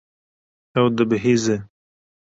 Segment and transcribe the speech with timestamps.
[0.79, 1.55] Ew dibihîze.